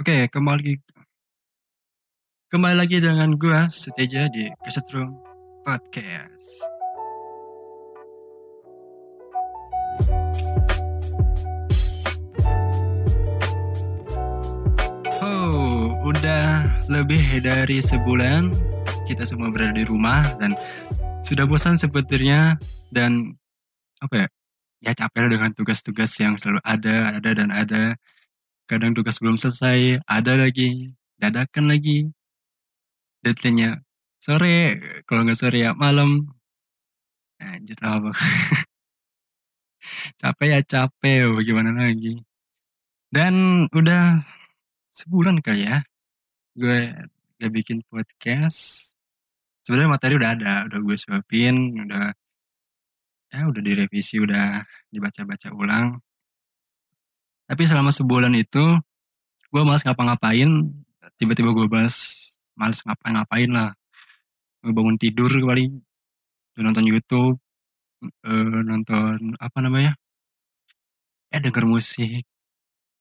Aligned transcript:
Oke, 0.00 0.32
kembali 0.32 0.80
kembali 2.48 2.72
lagi 2.72 3.04
dengan 3.04 3.36
gua 3.36 3.68
Suteja 3.68 4.32
di 4.32 4.48
Kesetrum 4.64 5.12
Podcast. 5.60 6.64
Oh, 15.20 15.92
udah 16.00 16.64
lebih 16.88 17.44
dari 17.44 17.84
sebulan 17.84 18.56
kita 19.04 19.28
semua 19.28 19.52
berada 19.52 19.76
di 19.76 19.84
rumah 19.84 20.24
dan 20.40 20.56
sudah 21.28 21.44
bosan 21.44 21.76
sepertinya 21.76 22.56
dan 22.88 23.36
apa 24.00 24.16
ya? 24.16 24.26
Ya 24.80 24.92
capek 24.96 25.28
dengan 25.28 25.52
tugas-tugas 25.52 26.16
yang 26.16 26.40
selalu 26.40 26.64
ada, 26.64 27.20
ada 27.20 27.30
dan 27.36 27.52
ada. 27.52 28.00
Kadang 28.70 28.94
tugas 28.94 29.18
belum 29.18 29.34
selesai, 29.34 29.98
ada 30.06 30.38
lagi, 30.38 30.94
dadakan 31.18 31.66
lagi. 31.66 32.06
Deadline-nya 33.18 33.82
sore, 34.22 34.78
kalau 35.10 35.26
nggak 35.26 35.34
sore 35.42 35.58
ya 35.66 35.74
malam. 35.74 36.30
Anjir 37.42 37.74
lah 37.82 37.98
bang. 38.06 38.14
capek 40.22 40.48
ya 40.54 40.60
capek, 40.62 41.34
bagaimana 41.34 41.74
lagi. 41.82 42.22
Dan 43.10 43.66
udah 43.74 44.22
sebulan 44.94 45.42
kali 45.42 45.66
ya, 45.66 45.82
gue 46.54 46.94
gak 47.42 47.50
bikin 47.50 47.82
podcast. 47.90 48.94
Sebenarnya 49.66 49.90
materi 49.98 50.14
udah 50.14 50.30
ada, 50.38 50.52
udah 50.70 50.78
gue 50.78 50.94
suapin, 50.94 51.74
udah 51.74 52.14
ya 53.34 53.50
udah 53.50 53.62
direvisi, 53.66 54.22
udah 54.22 54.62
dibaca-baca 54.94 55.50
ulang. 55.58 55.98
Tapi 57.50 57.66
selama 57.66 57.90
sebulan 57.90 58.30
itu, 58.38 58.62
gue 59.50 59.62
malas 59.66 59.82
ngapa-ngapain. 59.82 60.70
Tiba-tiba 61.18 61.50
gue 61.50 61.66
bahas 61.66 61.96
males 62.54 62.78
ngapa-ngapain 62.86 63.50
lah. 63.50 63.74
Gue 64.62 64.70
bangun 64.70 64.94
tidur 64.94 65.34
paling, 65.34 65.82
nonton 66.62 66.86
YouTube, 66.86 67.42
eh, 68.22 68.60
nonton 68.62 69.34
apa 69.42 69.58
namanya, 69.66 69.98
ya 71.34 71.42
denger 71.42 71.66
musik, 71.66 72.22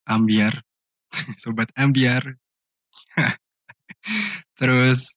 ambiar, 0.10 0.66
sobat 1.42 1.70
ambiar. 1.78 2.42
Terus, 4.58 5.14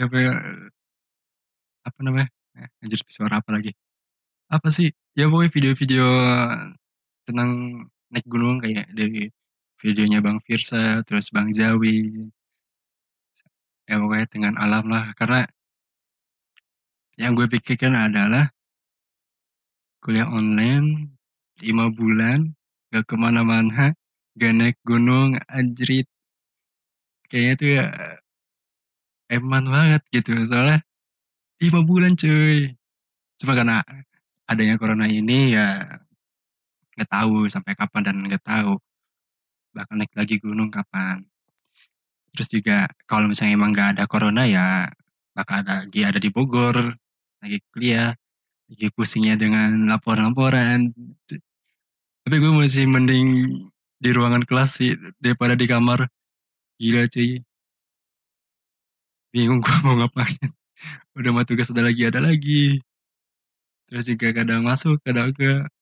apa 0.00 0.16
ya, 0.16 0.32
apa 1.84 2.00
namanya, 2.00 2.28
eh, 2.56 2.68
anjir 2.80 3.04
suara 3.04 3.44
apa 3.44 3.52
lagi. 3.52 3.76
Apa 4.48 4.72
sih, 4.72 4.88
ya 5.12 5.28
pokoknya 5.28 5.52
video-video 5.52 6.04
tentang 7.28 7.50
naik 8.08 8.24
gunung 8.24 8.56
kayak 8.64 8.88
dari 8.96 9.28
videonya 9.76 10.24
Bang 10.24 10.40
Firsa, 10.40 11.04
terus 11.04 11.28
Bang 11.28 11.52
Zawi. 11.52 12.28
Ya 13.84 14.00
pokoknya 14.00 14.26
dengan 14.32 14.54
alam 14.56 14.88
lah, 14.88 15.12
karena 15.20 15.44
yang 17.20 17.36
gue 17.36 17.44
pikirkan 17.44 17.92
adalah 17.92 18.48
kuliah 20.00 20.28
online 20.32 21.12
5 21.60 21.92
bulan, 21.92 22.56
gak 22.88 23.04
ke 23.04 23.16
mana-mana, 23.20 23.92
gak 24.32 24.52
naik 24.56 24.80
gunung, 24.80 25.36
anjrit. 25.44 26.08
Kayaknya 27.28 27.54
tuh 27.60 27.68
ya 27.68 27.84
eman 29.28 29.64
banget 29.68 30.02
gitu, 30.08 30.32
soalnya 30.48 30.80
5 31.60 31.84
bulan 31.84 32.16
cuy. 32.16 32.72
Cuma 33.36 33.52
karena 33.58 33.84
adanya 34.48 34.74
corona 34.80 35.06
ini 35.06 35.52
ya 35.52 36.00
nggak 36.96 37.10
tahu 37.12 37.46
sampai 37.46 37.76
kapan 37.78 38.02
dan 38.10 38.16
nggak 38.24 38.42
tahu 38.42 38.74
bakal 39.76 39.94
naik 40.00 40.12
lagi 40.16 40.40
gunung 40.42 40.72
kapan. 40.72 41.22
Terus 42.34 42.48
juga 42.50 42.76
kalau 43.06 43.30
misalnya 43.30 43.54
emang 43.54 43.70
nggak 43.76 43.88
ada 43.98 44.04
corona 44.10 44.42
ya 44.48 44.88
bakal 45.36 45.62
ada 45.62 45.86
lagi 45.86 46.00
ada 46.02 46.18
di 46.18 46.30
Bogor 46.34 46.96
lagi 47.38 47.62
kuliah 47.70 48.10
lagi 48.68 48.86
pusingnya 48.92 49.34
dengan 49.38 49.88
laporan-laporan. 49.88 50.92
Tapi 52.24 52.36
gue 52.36 52.52
masih 52.52 52.84
mending 52.84 53.28
di 53.96 54.10
ruangan 54.12 54.44
kelas 54.44 54.70
sih 54.82 54.92
daripada 55.16 55.56
di 55.56 55.64
kamar. 55.64 56.10
Gila 56.76 57.08
cuy. 57.08 57.40
Bingung 59.32 59.60
gue 59.64 59.76
mau 59.84 59.96
ngapain. 59.96 60.50
Udah 61.18 61.30
mah 61.32 61.44
tugas 61.48 61.72
ada 61.72 61.82
lagi 61.88 62.04
ada 62.04 62.20
lagi. 62.20 62.87
Terus 63.88 64.04
juga 64.04 64.28
kadang 64.36 64.60
masuk 64.68 65.00
kadang 65.00 65.32
enggak. 65.32 65.72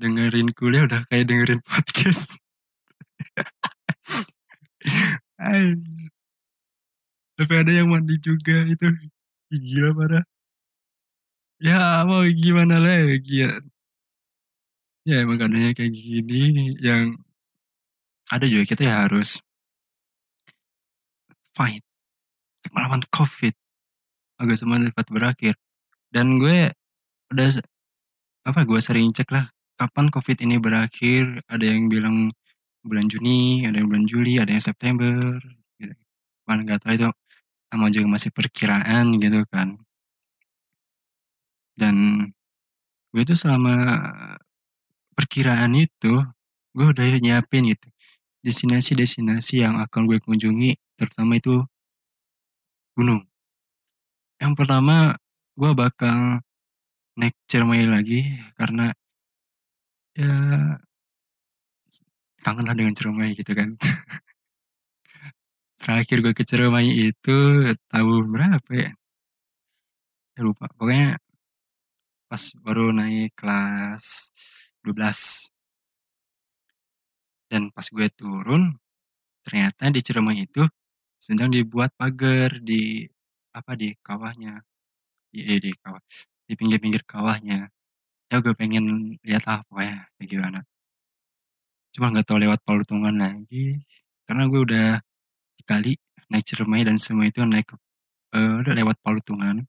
Dengerin 0.00 0.54
kuliah 0.54 0.86
udah 0.86 1.02
kayak 1.10 1.26
dengerin 1.28 1.60
podcast. 1.66 2.38
Tapi 7.36 7.52
ada 7.56 7.72
yang 7.74 7.90
mandi 7.90 8.16
juga 8.22 8.64
itu. 8.70 8.86
Gila 9.50 9.90
parah. 9.98 10.24
Ya 11.60 12.06
mau 12.06 12.22
gimana 12.24 12.78
lagi 12.78 13.44
ya. 13.44 13.50
Ya 15.04 15.26
emang 15.26 15.42
keadaannya 15.42 15.74
kayak 15.74 15.92
gini 15.92 16.76
yang 16.78 17.18
ada 18.30 18.46
juga 18.46 18.62
kita 18.62 18.86
ya 18.86 18.94
harus 19.04 19.42
fight 21.50 21.82
melawan 22.70 23.02
covid 23.10 23.52
agak 24.38 24.56
semua 24.60 24.78
cepat 24.78 25.06
berakhir 25.10 25.54
dan 26.10 26.38
gue 26.38 26.70
udah 27.30 27.48
apa 28.46 28.60
gue 28.66 28.80
sering 28.82 29.14
cek 29.14 29.30
lah 29.30 29.46
kapan 29.78 30.12
covid 30.12 30.36
ini 30.44 30.56
berakhir. 30.60 31.40
Ada 31.48 31.64
yang 31.72 31.88
bilang 31.88 32.28
bulan 32.84 33.06
Juni 33.08 33.64
ada 33.68 33.80
yang 33.80 33.88
bulan 33.88 34.06
Juli 34.08 34.40
ada 34.40 34.50
yang 34.52 34.64
September 34.64 35.38
gitu. 35.80 35.94
mana 36.48 36.60
nggak 36.66 36.80
tahu 36.84 36.92
itu 36.96 37.08
sama 37.70 37.86
juga 37.94 38.06
masih 38.10 38.30
perkiraan 38.34 39.16
gitu 39.22 39.40
kan. 39.48 39.78
Dan 41.78 42.28
gue 43.14 43.22
tuh 43.24 43.38
selama 43.38 43.74
perkiraan 45.14 45.72
itu 45.78 46.22
gue 46.74 46.86
udah 46.86 47.04
nyiapin 47.18 47.66
gitu 47.70 47.88
destinasi-destinasi 48.40 49.64
yang 49.64 49.76
akan 49.84 50.08
gue 50.08 50.18
kunjungi 50.22 50.76
terutama 50.96 51.36
itu 51.36 51.64
gunung. 52.96 53.24
Yang 54.40 54.52
pertama 54.56 55.12
gue 55.58 55.70
bakal 55.74 56.40
naik 57.18 57.34
Ciremai 57.50 57.84
lagi 57.84 58.20
karena 58.58 58.94
ya 60.16 60.32
kangen 62.44 62.64
lah 62.68 62.76
dengan 62.78 62.94
Ciremai 62.96 63.36
gitu 63.36 63.52
kan. 63.52 63.76
Terakhir 65.80 66.18
gue 66.24 66.32
ke 66.36 66.44
Ciremai 66.44 66.88
itu 67.08 67.36
tahun 67.92 68.24
berapa 68.32 68.70
ya? 68.72 68.90
Saya 70.32 70.42
lupa. 70.46 70.64
Pokoknya 70.72 71.20
pas 72.30 72.42
baru 72.62 72.94
naik 72.94 73.34
kelas 73.34 74.30
12 74.86 75.50
dan 77.50 77.74
pas 77.74 77.86
gue 77.90 78.06
turun 78.14 78.78
ternyata 79.42 79.90
di 79.90 79.98
Ciremai 79.98 80.46
itu 80.46 80.62
sedang 81.18 81.50
dibuat 81.50 81.90
pagar 81.98 82.62
di 82.62 83.02
apa 83.50 83.74
di 83.74 83.90
kawahnya 83.98 84.62
di, 85.30 85.40
eh, 85.46 85.58
di 85.62 85.70
kawah 85.78 86.02
di 86.50 86.54
pinggir-pinggir 86.58 87.02
kawahnya. 87.06 87.70
Ya 88.30 88.36
gue 88.42 88.54
pengen 88.54 89.16
lihat 89.22 89.46
lah 89.46 89.62
pokoknya 89.66 90.10
kayak 90.18 90.28
gimana. 90.30 90.60
Cuma 91.94 92.10
nggak 92.10 92.26
tahu 92.26 92.38
lewat 92.42 92.60
Palutungan 92.66 93.14
lagi 93.14 93.82
karena 94.26 94.46
gue 94.50 94.60
udah 94.62 94.88
sekali 95.58 95.98
naik 96.30 96.46
Ciremai 96.46 96.82
dan 96.86 96.98
semua 96.98 97.26
itu 97.26 97.42
naik 97.42 97.74
uh, 98.34 98.62
udah 98.62 98.74
lewat 98.74 98.96
Palutungan. 99.02 99.66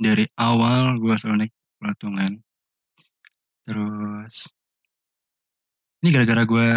Dari 0.00 0.24
awal 0.36 0.96
gue 1.00 1.14
selalu 1.16 1.36
naik 1.44 1.52
Palutungan. 1.80 2.32
Terus 3.68 4.52
ini 6.00 6.08
gara-gara 6.14 6.42
gue 6.48 6.68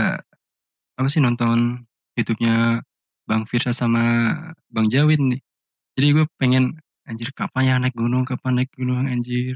apa 0.99 1.07
sih 1.07 1.23
nonton 1.23 1.87
YouTube-nya 2.19 2.83
Bang 3.27 3.47
Firsa 3.47 3.71
sama 3.71 4.35
Bang 4.67 4.91
Jawid 4.91 5.19
nih. 5.23 5.41
Jadi 5.95 6.07
gue 6.15 6.25
pengen 6.39 6.79
anjir 7.11 7.29
kapan 7.39 7.63
ya 7.69 7.75
naik 7.81 7.95
gunung 7.99 8.23
kapan 8.29 8.51
naik 8.63 8.71
gunung 8.77 9.03
anjir? 9.11 9.55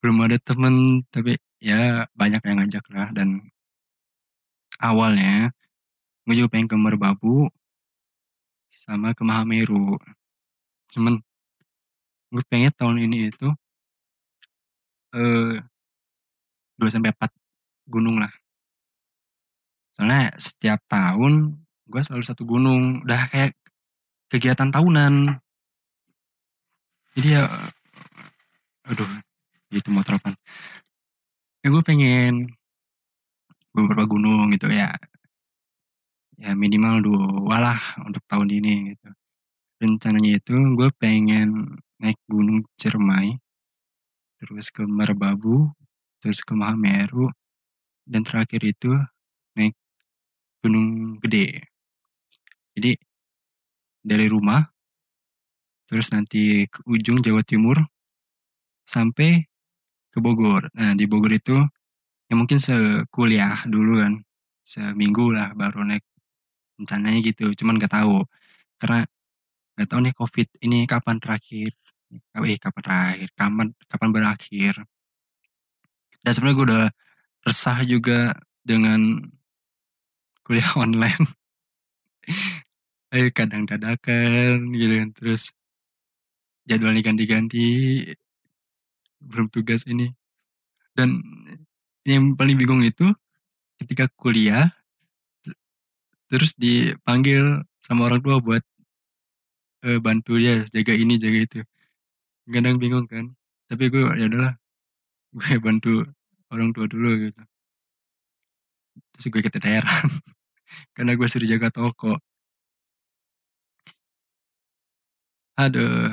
Belum 0.00 0.18
ada 0.26 0.38
temen 0.48 0.74
tapi 1.14 1.38
ya 1.62 2.06
banyak 2.20 2.42
yang 2.46 2.56
ngajak 2.62 2.84
lah. 2.94 3.08
Dan 3.16 3.28
awalnya 4.82 5.50
gue 6.26 6.34
juga 6.38 6.50
pengen 6.54 6.68
ke 6.70 6.76
Merbabu 6.78 7.50
sama 8.70 9.14
ke 9.14 9.22
Mahameru. 9.26 9.98
Cuman 10.92 11.14
gue 12.32 12.42
pengen 12.50 12.72
tahun 12.78 12.96
ini 13.06 13.30
itu 13.30 13.48
eh 15.14 15.60
dua 16.78 16.88
sampai 16.90 17.12
empat 17.14 17.30
gunung 17.86 18.16
lah. 18.22 18.32
Soalnya 19.94 20.32
setiap 20.40 20.80
tahun 20.88 21.62
gue 21.86 22.00
selalu 22.02 22.24
satu 22.26 22.42
gunung. 22.48 23.04
Udah 23.04 23.28
kayak 23.30 23.54
kegiatan 24.32 24.72
tahunan. 24.72 25.36
Jadi 27.12 27.28
ya 27.36 27.44
aduh 28.88 29.06
gitu 29.68 29.92
motor 29.92 30.16
apaan 30.18 30.34
ya 31.62 31.70
gue 31.70 31.84
pengen 31.84 32.50
beberapa 33.76 34.08
gunung 34.08 34.48
gitu 34.56 34.72
ya. 34.72 34.88
Ya 36.40 36.56
minimal 36.56 37.04
dua 37.04 37.56
lah 37.60 37.80
untuk 38.02 38.24
tahun 38.24 38.48
ini 38.48 38.96
gitu. 38.96 39.08
Rencananya 39.84 40.40
itu 40.40 40.56
gue 40.72 40.88
pengen 40.96 41.76
naik 42.00 42.16
gunung 42.24 42.64
Ciremai 42.80 43.36
terus 44.40 44.72
ke 44.74 44.82
Merbabu 44.88 45.70
terus 46.18 46.40
ke 46.42 46.56
Mahameru 46.56 47.30
dan 48.08 48.24
terakhir 48.24 48.64
itu 48.64 48.96
naik 49.54 49.76
gunung 50.64 51.20
gede. 51.20 51.68
Jadi 52.72 52.96
dari 54.02 54.26
rumah 54.26 54.66
terus 55.86 56.10
nanti 56.10 56.66
ke 56.66 56.82
ujung 56.88 57.22
Jawa 57.22 57.42
Timur 57.46 57.78
sampai 58.88 59.46
ke 60.12 60.18
Bogor. 60.20 60.68
Nah 60.76 60.92
di 60.98 61.04
Bogor 61.08 61.32
itu 61.32 61.56
ya 62.28 62.34
mungkin 62.36 62.58
sekuliah 62.60 63.64
dulu 63.68 64.02
kan 64.02 64.14
seminggu 64.64 65.32
lah 65.36 65.52
baru 65.52 65.84
naik 65.84 66.04
rencananya 66.80 67.20
gitu 67.24 67.52
cuman 67.56 67.78
gak 67.80 67.92
tahu. 68.02 68.24
Karena 68.80 69.04
gak 69.78 69.88
tahu 69.88 70.00
nih 70.04 70.14
covid 70.16 70.48
ini 70.64 70.84
kapan 70.88 71.16
terakhir 71.22 71.72
eh 72.12 72.58
kapan 72.60 72.82
terakhir 72.84 73.28
kapan 73.36 73.66
kapan 73.88 74.10
berakhir. 74.12 74.74
Dan 76.22 76.30
sebenarnya 76.32 76.56
gue 76.56 76.66
udah 76.70 76.86
resah 77.46 77.78
juga 77.84 78.32
dengan 78.62 79.00
kuliah 80.46 80.72
online 80.84 81.26
eh 83.12 83.28
kadang 83.36 83.62
dadakan 83.68 84.72
gitu 84.80 84.94
kan. 85.00 85.08
Terus 85.16 85.42
jadwalnya 86.68 87.02
ganti-ganti 87.04 87.64
belum 89.20 89.46
tugas 89.54 89.84
ini. 89.92 90.08
Dan 90.96 91.20
yang 92.08 92.34
paling 92.38 92.56
bingung 92.60 92.82
itu 92.82 93.06
ketika 93.80 94.08
kuliah 94.20 94.72
terus 96.30 96.56
dipanggil 96.56 97.60
sama 97.84 98.08
orang 98.08 98.20
tua 98.24 98.40
buat 98.40 98.62
eh, 99.86 99.98
bantu 100.00 100.32
dia 100.40 100.64
jaga 100.74 100.92
ini 100.96 101.14
jaga 101.20 101.38
itu. 101.46 101.58
Kadang 102.48 102.76
bingung 102.82 103.06
kan. 103.12 103.36
Tapi 103.68 103.84
gue 103.92 104.02
ya 104.20 104.26
udahlah 104.28 104.54
gue 105.36 105.52
bantu 105.66 105.92
orang 106.52 106.70
tua 106.74 106.86
dulu 106.88 107.10
gitu. 107.28 107.42
Terus 109.16 109.26
gue 109.32 109.42
keteteran 109.44 110.08
karena 110.96 111.12
gue 111.18 111.28
suruh 111.28 111.48
jaga 111.48 111.68
toko 111.72 112.16
aduh 115.60 116.08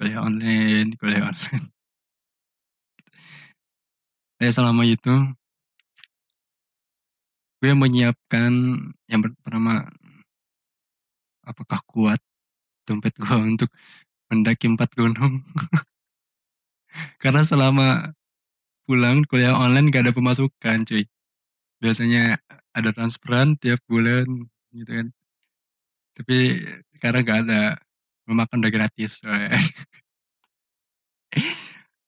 kuliah 0.00 0.20
online 0.24 0.96
kuliah 1.00 1.28
online. 1.28 1.66
Ya 4.38 4.54
selama 4.54 4.86
itu 4.86 5.10
gue 7.58 7.72
menyiapkan 7.74 8.54
yang 9.10 9.18
pertama 9.18 9.82
apakah 11.42 11.82
kuat 11.90 12.20
dompet 12.86 13.18
gue 13.18 13.34
untuk 13.58 13.70
mendaki 14.30 14.70
empat 14.70 14.94
gunung? 14.94 15.42
Karena 17.22 17.42
selama 17.42 18.14
pulang 18.86 19.26
kuliah 19.26 19.58
online 19.58 19.90
gak 19.90 20.06
ada 20.08 20.14
pemasukan 20.14 20.86
cuy. 20.86 21.04
Biasanya 21.82 22.38
ada 22.72 22.90
transferan 22.94 23.58
tiap 23.58 23.82
bulan 23.90 24.48
gitu 24.70 24.90
kan. 24.90 25.08
Tapi 26.14 26.38
sekarang 26.94 27.22
gak 27.26 27.40
ada 27.48 27.60
memakan 28.28 28.60
udah 28.60 28.72
gratis 28.72 29.24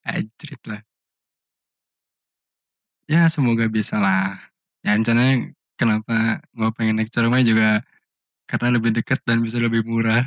Anjrit 0.05 0.63
lah. 0.69 0.83
Ya 3.11 3.27
semoga 3.33 3.67
bisa 3.67 3.99
lah. 3.99 4.39
Ya 4.85 4.95
rencananya 4.97 5.51
kenapa 5.81 6.41
gue 6.57 6.69
pengen 6.77 7.01
naik 7.01 7.11
Ciremai 7.11 7.43
juga 7.43 7.83
karena 8.49 8.77
lebih 8.77 8.91
dekat 8.97 9.21
dan 9.27 9.43
bisa 9.45 9.59
lebih 9.59 9.83
murah. 9.89 10.25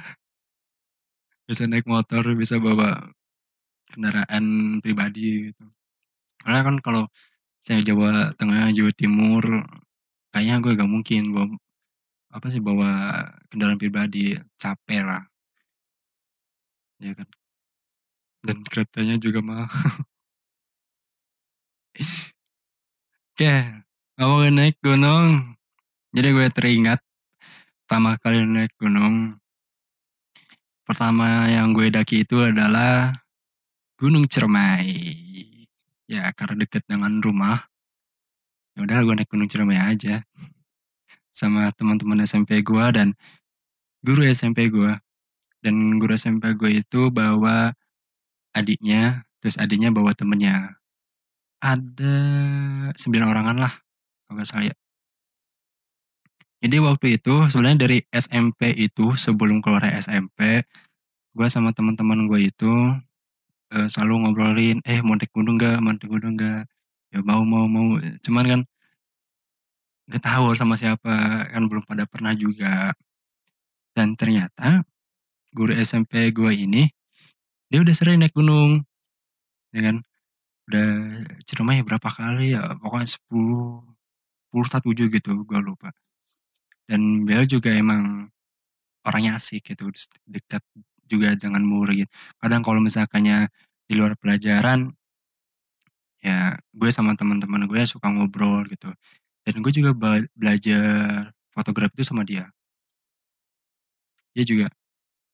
Bisa 1.48 1.64
naik 1.70 1.86
motor 1.88 2.24
bisa 2.36 2.58
bawa 2.60 3.12
kendaraan 3.92 4.78
pribadi 4.84 5.52
gitu. 5.52 5.66
Karena 6.42 6.60
kan 6.66 6.76
kalau 6.84 7.04
saya 7.64 7.80
Jawa 7.86 8.36
Tengah 8.36 8.74
Jawa 8.76 8.92
Timur 8.96 9.44
kayaknya 10.34 10.56
gue 10.64 10.72
gak 10.76 10.92
mungkin 10.92 11.22
bawa 11.34 11.48
apa 12.34 12.48
sih 12.52 12.62
bawa 12.64 12.90
kendaraan 13.50 13.80
pribadi. 13.80 14.36
Capek 14.60 15.02
lah 15.08 15.33
ya 17.04 17.14
kan? 17.20 17.28
Dan 18.44 18.58
keretanya 18.64 19.16
juga 19.20 19.44
mahal. 19.44 19.68
Oke 23.34 23.54
ngomongin 24.18 24.54
naik 24.56 24.78
gunung. 24.80 25.58
Jadi 26.14 26.28
gue 26.32 26.48
teringat 26.54 27.00
pertama 27.84 28.16
kali 28.22 28.46
naik 28.46 28.74
gunung. 28.78 29.36
Pertama 30.84 31.48
yang 31.50 31.72
gue 31.74 31.88
daki 31.90 32.28
itu 32.28 32.44
adalah 32.44 33.24
Gunung 33.96 34.28
Ciremai. 34.28 34.92
Ya 36.06 36.28
karena 36.36 36.68
dekat 36.68 36.84
dengan 36.86 37.24
rumah. 37.24 37.72
Ya 38.76 38.84
udah 38.84 39.00
gue 39.02 39.16
naik 39.16 39.32
Gunung 39.32 39.50
Ciremai 39.50 39.80
aja 39.80 40.28
sama 41.34 41.74
teman-teman 41.74 42.22
SMP 42.30 42.62
gue 42.62 42.86
dan 42.94 43.18
guru 44.06 44.22
SMP 44.30 44.70
gue 44.70 44.94
dan 45.64 45.98
guru 45.98 46.14
SMP 46.20 46.52
gue 46.60 46.84
itu 46.84 47.08
bawa 47.08 47.72
adiknya 48.52 49.24
terus 49.40 49.56
adiknya 49.56 49.90
bawa 49.96 50.12
temennya. 50.12 50.78
Ada 51.64 52.16
sembilan 53.00 53.28
orangan 53.32 53.58
lah 53.58 53.74
kalau 54.28 54.36
nggak 54.36 54.48
salah 54.48 54.66
ya. 54.68 54.76
Jadi 56.64 56.78
waktu 56.80 57.08
itu 57.20 57.34
sebenarnya 57.52 57.80
dari 57.88 58.00
SMP 58.08 58.72
itu 58.76 59.16
sebelum 59.20 59.60
keluar 59.60 59.84
SMP 60.00 60.64
gue 61.34 61.48
sama 61.50 61.76
teman-teman 61.76 62.30
gue 62.30 62.40
itu 62.52 62.72
eh, 63.74 63.88
selalu 63.92 64.28
ngobrolin 64.28 64.78
eh 64.86 65.00
mau 65.04 65.18
naik 65.18 65.32
gunung 65.34 65.58
gak 65.60 65.82
mau 65.84 65.92
naik 65.92 66.08
gunung 66.08 66.36
gak 66.40 66.68
ya 67.14 67.20
mau 67.24 67.44
mau 67.44 67.66
mau. 67.68 68.00
Cuman 68.26 68.46
kan 68.48 68.62
nggak 70.08 70.24
tahu 70.24 70.52
sama 70.60 70.76
siapa 70.76 71.48
kan 71.52 71.64
belum 71.70 71.84
pada 71.88 72.04
pernah 72.08 72.34
juga. 72.36 72.96
Dan 73.96 74.16
ternyata 74.20 74.88
guru 75.54 75.72
SMP 75.78 76.34
gue 76.34 76.52
ini 76.52 76.90
dia 77.70 77.80
udah 77.82 77.96
sering 77.96 78.22
naik 78.22 78.34
gunung 78.38 78.86
ya 79.74 79.82
kan? 79.90 79.98
Udah 80.70 80.90
Ciremai 81.48 81.82
berapa 81.86 82.10
kali 82.10 82.56
ya 82.56 82.78
pokoknya 82.78 83.08
10 83.10 83.94
10 84.54 84.74
tak 84.74 84.84
7 84.86 85.10
gitu 85.10 85.32
gue 85.46 85.60
lupa. 85.62 85.90
Dan 86.86 87.26
beliau 87.26 87.46
juga 87.48 87.74
emang 87.74 88.30
orangnya 89.08 89.40
asik 89.40 89.74
gitu 89.74 89.90
dekat 90.28 90.64
juga 91.08 91.36
dengan 91.36 91.64
murid. 91.66 92.08
Kadang 92.40 92.62
kalau 92.66 92.80
misalkannya 92.84 93.50
di 93.88 93.94
luar 93.98 94.16
pelajaran 94.16 94.94
ya 96.24 96.56
gue 96.72 96.90
sama 96.94 97.18
teman-teman 97.20 97.68
gue 97.68 97.82
suka 97.90 98.08
ngobrol 98.14 98.64
gitu. 98.72 98.94
Dan 99.44 99.60
gue 99.60 99.72
juga 99.76 99.92
belajar 100.38 101.34
fotografi 101.52 102.00
itu 102.00 102.06
sama 102.08 102.24
dia. 102.24 102.48
Dia 104.34 104.44
juga 104.48 104.68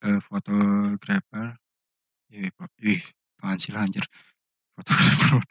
eh, 0.06 0.20
fotografer 0.24 1.60
Ih. 2.30 2.54
Ih, 2.86 3.02
apaan 3.42 3.58
sih 3.58 3.74
anjir. 3.74 4.06
Fotografer. 4.78 5.42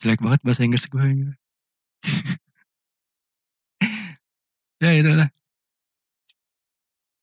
Jelek 0.00 0.20
banget 0.22 0.40
bahasa 0.46 0.62
Inggris 0.62 0.86
gue. 0.86 1.02
gitu. 1.02 1.34
ya 4.82 4.90
itulah. 4.94 5.28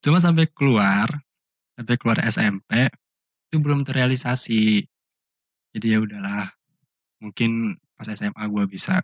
Cuma 0.03 0.19
sampai 0.21 0.45
keluar, 0.51 1.23
sampai 1.79 1.95
keluar 1.97 2.19
SMP, 2.27 2.91
itu 3.49 3.57
belum 3.63 3.87
terrealisasi. 3.87 4.85
Jadi 5.73 5.87
ya 5.87 6.03
udahlah. 6.03 6.51
Mungkin 7.23 7.79
pas 7.95 8.11
SMA 8.11 8.43
gue 8.45 8.63
bisa. 8.69 9.01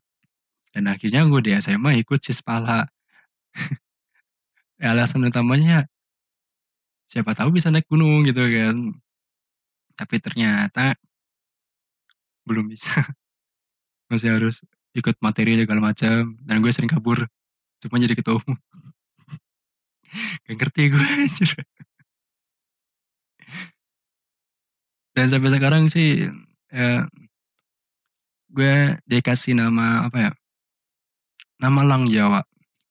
Dan 0.75 0.91
akhirnya 0.91 1.25
gue 1.25 1.41
di 1.41 1.51
SMA 1.57 2.03
ikut 2.03 2.19
Cispala. 2.21 2.85
ya, 4.81 4.93
alasan 4.93 5.25
utamanya 5.25 5.87
siapa 7.13 7.37
tahu 7.37 7.53
bisa 7.53 7.69
naik 7.69 7.85
gunung 7.85 8.25
gitu 8.25 8.41
kan. 8.41 8.77
Tapi 9.93 10.15
ternyata 10.17 10.97
belum 12.49 12.65
bisa. 12.73 12.89
Masih 14.09 14.33
harus 14.33 14.65
ikut 14.97 15.21
materi 15.21 15.53
segala 15.61 15.93
macam. 15.93 16.33
Dan 16.41 16.65
gue 16.65 16.71
sering 16.73 16.89
kabur. 16.89 17.29
Cuma 17.77 18.01
jadi 18.01 18.17
ketua 18.17 18.41
umum. 18.41 18.57
Gak 20.49 20.57
ngerti 20.57 20.83
gue 20.89 21.09
dan 25.13 25.29
sampai 25.29 25.53
sekarang 25.53 25.83
sih 25.93 26.25
ya, 26.73 27.05
gue 28.49 28.97
dikasih 29.05 29.53
nama 29.53 30.09
apa 30.09 30.17
ya 30.17 30.31
nama 31.61 31.85
Lang 31.85 32.09
Jawa. 32.09 32.41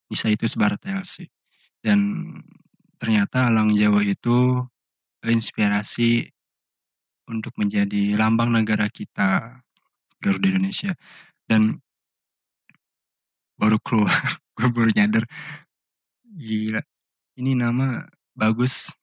Bisa 0.07 0.31
itu 0.31 0.47
Bartel 0.55 1.03
sih 1.03 1.32
dan 1.83 1.99
ternyata 2.97 3.51
Lang 3.51 3.75
Jawa 3.75 4.07
itu 4.07 4.62
inspirasi 5.27 6.31
untuk 7.27 7.55
menjadi 7.59 8.15
lambang 8.15 8.55
negara 8.55 8.87
kita 8.87 9.61
Garuda 10.23 10.47
Indonesia. 10.55 10.95
Dan 11.47 11.83
baru 13.59 13.79
keluar 13.83 14.15
gue 14.57 14.69
baru 14.71 14.91
nyadar 14.95 15.25
gila 16.23 16.83
ini 17.37 17.53
nama 17.57 18.07
bagus 18.33 18.95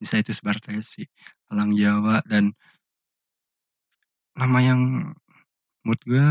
bisa 0.00 0.16
itu 0.16 0.32
sih 0.80 1.06
Alang 1.52 1.76
Jawa. 1.76 2.24
Dan 2.24 2.56
nama 4.36 4.58
yang 4.64 5.12
menurut 5.84 6.02
gue 6.08 6.28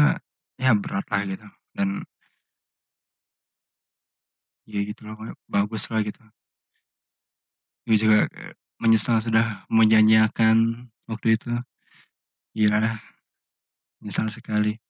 ya 0.57 0.71
berat 0.73 1.05
lah 1.13 1.21
gitu. 1.29 1.47
Dan 1.75 2.03
ya 4.65 4.81
gitu 4.81 5.05
loh 5.05 5.17
bagus 5.45 5.87
lah 5.93 6.01
gitu. 6.01 6.21
Gue 7.85 7.97
juga 7.97 8.25
menyesal 8.81 9.21
sudah 9.21 9.69
menjanjikan 9.69 10.89
waktu 11.05 11.37
itu. 11.37 11.53
Gila 12.57 12.97
menyesal 14.01 14.27
sekali. 14.33 14.81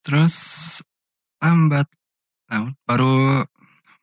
Terus 0.00 0.34
lambat 1.38 1.86
tahun 2.50 2.74
baru 2.88 3.46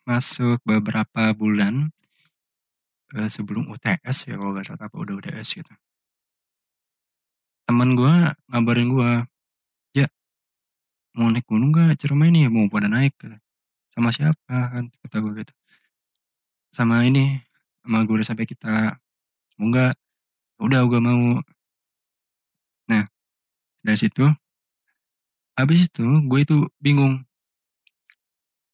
masuk 0.08 0.64
beberapa 0.64 1.36
bulan 1.36 1.92
uh, 3.18 3.28
sebelum 3.28 3.68
UTS 3.68 4.32
ya 4.32 4.40
kalau 4.40 4.56
gak 4.56 4.72
salah 4.72 4.88
apa 4.88 4.96
udah 4.96 5.20
UTS 5.20 5.60
gitu. 5.60 5.74
Teman 7.68 8.00
gue 8.00 8.14
ngabarin 8.48 8.88
gue 8.88 9.12
mau 11.18 11.34
naik 11.34 11.50
gunung 11.50 11.74
gak 11.74 11.98
Ciremai 11.98 12.30
nih 12.30 12.46
mau 12.54 12.70
pada 12.70 12.86
naik 12.86 13.18
sama 13.98 14.14
siapa? 14.14 14.58
Kan 14.70 14.94
kata 15.02 15.18
gue 15.26 15.34
gitu. 15.42 15.54
Sama 16.70 17.02
ini 17.10 17.42
sama 17.82 18.06
gue 18.06 18.16
udah 18.22 18.28
sampai 18.30 18.46
kita. 18.46 19.02
Mau 19.58 19.74
nggak? 19.74 19.98
Udah 20.62 20.86
gue 20.86 21.02
mau. 21.02 21.42
Nah 22.86 23.10
dari 23.82 23.98
situ 23.98 24.30
habis 25.58 25.90
itu 25.90 26.06
gue 26.30 26.40
itu 26.46 26.58
bingung. 26.78 27.26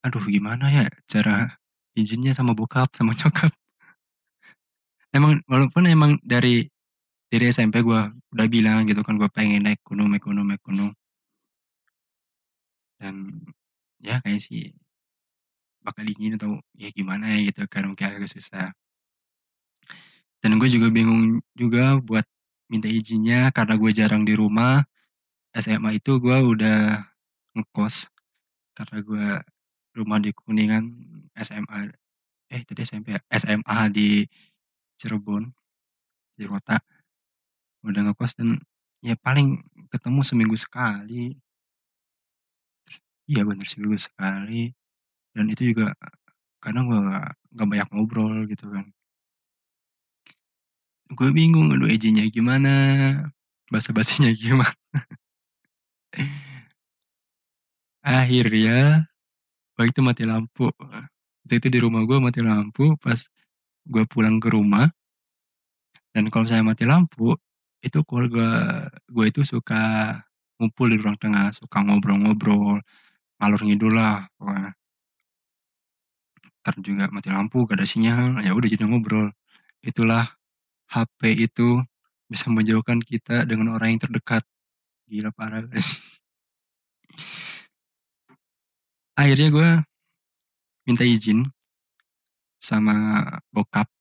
Aduh 0.04 0.24
gimana 0.28 0.68
ya 0.68 0.92
cara 1.08 1.56
izinnya 1.96 2.36
sama 2.36 2.52
bokap 2.52 2.92
sama 2.92 3.16
nyokap? 3.20 3.56
Emang 5.16 5.40
walaupun 5.48 5.88
emang 5.88 6.20
dari 6.20 6.68
dari 7.32 7.48
SMP 7.56 7.80
gue 7.88 8.02
udah 8.36 8.48
bilang 8.52 8.84
gitu 8.84 9.00
kan 9.02 9.16
gue 9.16 9.30
pengen 9.32 9.64
naik 9.64 9.80
gunung 9.88 10.12
naik 10.12 10.28
gunung 10.28 10.52
naik 10.52 10.62
gunung 10.62 10.92
dan 13.04 13.44
ya 14.00 14.24
kayak 14.24 14.40
sih 14.40 14.72
bakal 15.84 16.08
izin 16.08 16.40
atau 16.40 16.64
ya 16.72 16.88
gimana 16.96 17.36
ya 17.36 17.52
gitu 17.52 17.68
kan 17.68 17.84
mungkin 17.92 18.08
agak 18.08 18.32
susah. 18.32 18.72
Dan 20.40 20.56
gue 20.60 20.70
juga 20.72 20.88
bingung 20.92 21.44
juga 21.56 22.00
buat 22.00 22.24
minta 22.72 22.88
izinnya 22.88 23.52
karena 23.52 23.76
gue 23.76 23.92
jarang 23.92 24.24
di 24.24 24.34
rumah. 24.36 24.84
SMA 25.54 26.00
itu 26.02 26.18
gue 26.18 26.34
udah 26.34 27.04
ngekos 27.54 28.10
karena 28.74 28.98
gue 29.06 29.28
rumah 29.94 30.18
di 30.18 30.34
Kuningan 30.34 30.84
SMA 31.38 31.94
eh 32.50 32.62
tadi 32.66 32.82
SMP 32.82 33.14
SMA 33.30 33.78
di 33.94 34.26
Cirebon 34.98 35.52
di 36.40 36.46
kota. 36.48 36.80
Udah 37.84 38.02
ngekos 38.08 38.40
dan 38.40 38.64
ya 39.04 39.20
paling 39.20 39.62
ketemu 39.92 40.22
seminggu 40.24 40.56
sekali 40.56 41.43
iya 43.32 43.42
bener 43.48 43.66
seminggu 43.68 43.98
sekali. 44.00 44.74
Dan 45.36 45.46
itu 45.54 45.74
juga 45.74 45.94
karena 46.64 46.80
gue 46.88 47.00
gak, 47.10 47.30
gak 47.58 47.68
banyak 47.72 47.90
ngobrol 47.94 48.36
gitu 48.52 48.66
kan. 48.74 48.86
Gue 51.14 51.30
bingung 51.36 51.70
aduh 51.74 51.90
izinnya 51.92 52.26
gimana 52.32 52.72
bahasa 53.72 53.92
basinya 53.96 54.32
gimana. 54.42 54.74
Akhirnya 58.04 59.08
waktu 59.78 59.92
itu 59.96 60.02
mati 60.04 60.24
lampu. 60.28 60.68
Waktu 61.44 61.54
itu 61.60 61.68
di 61.74 61.80
rumah 61.84 62.02
gue 62.08 62.18
mati 62.20 62.40
lampu 62.44 62.96
pas 63.00 63.20
gue 63.88 64.04
pulang 64.08 64.38
ke 64.44 64.50
rumah. 64.52 64.92
Dan 66.14 66.30
kalau 66.30 66.46
saya 66.46 66.62
mati 66.62 66.86
lampu 66.86 67.36
itu 67.84 68.00
keluarga 68.08 68.48
gue 69.12 69.26
itu 69.28 69.42
suka 69.44 69.82
ngumpul 70.62 70.88
di 70.94 70.98
ruang 71.02 71.18
tengah, 71.20 71.52
suka 71.52 71.84
ngobrol-ngobrol, 71.84 72.80
ngalur 73.40 73.62
ngidul 73.66 73.94
lah 73.94 74.28
pokoknya. 74.38 74.72
Ntar 76.64 76.76
juga 76.80 77.06
mati 77.12 77.28
lampu, 77.28 77.68
gak 77.68 77.78
ada 77.80 77.88
sinyal, 77.88 78.40
ya 78.40 78.56
udah 78.56 78.70
jadi 78.72 78.88
ngobrol. 78.88 79.36
Itulah 79.84 80.40
HP 80.88 81.50
itu 81.50 81.84
bisa 82.32 82.48
menjauhkan 82.48 83.04
kita 83.04 83.44
dengan 83.44 83.76
orang 83.76 83.98
yang 83.98 84.02
terdekat. 84.02 84.44
Gila 85.12 85.36
parah 85.36 85.62
guys. 85.68 86.00
Akhirnya 89.20 89.50
gue 89.54 89.70
minta 90.88 91.04
izin 91.04 91.46
sama 92.58 93.22
bokap. 93.52 93.92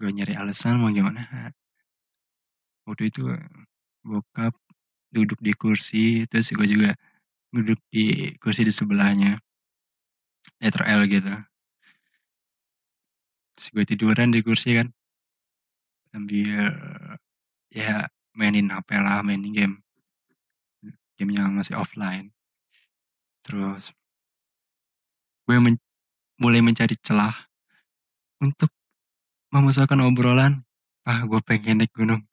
Gue 0.00 0.10
nyari 0.10 0.34
alasan 0.34 0.80
mau 0.80 0.90
gimana 0.90 1.52
waktu 2.86 3.08
itu 3.10 3.22
bokap 4.02 4.54
duduk 5.12 5.38
di 5.38 5.52
kursi 5.54 6.26
terus 6.26 6.50
gue 6.50 6.66
juga 6.66 6.90
duduk 7.52 7.78
di 7.92 8.32
kursi 8.40 8.64
di 8.64 8.72
sebelahnya. 8.72 9.36
Letter 10.58 10.82
L 10.88 11.04
gitu. 11.06 11.32
Terus 13.52 13.66
gue 13.76 13.84
tiduran 13.84 14.32
di 14.32 14.40
kursi 14.40 14.72
kan. 14.74 14.88
Sambil 16.08 16.72
ya 17.68 18.08
mainin 18.32 18.72
HP 18.72 18.88
lah 18.96 19.20
mainin 19.20 19.52
game. 19.52 19.76
Game 21.20 21.32
yang 21.36 21.52
masih 21.52 21.76
offline. 21.76 22.32
Terus 23.44 23.92
gue 25.44 25.56
men 25.60 25.76
mulai 26.40 26.64
mencari 26.64 26.96
celah 26.98 27.36
untuk 28.40 28.72
memusahkan 29.52 30.00
obrolan. 30.00 30.64
Ah 31.04 31.20
gue 31.28 31.38
pengen 31.44 31.84
naik 31.84 31.92
gunung. 31.92 32.24